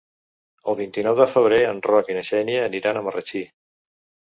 [0.71, 3.47] El vint-i-nou de febrer en Roc i na Xènia aniran a Marratxí.